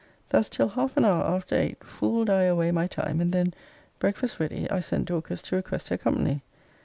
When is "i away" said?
2.27-2.71